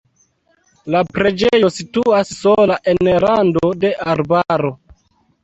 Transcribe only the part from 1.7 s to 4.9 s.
situas sola en rando de arbaro.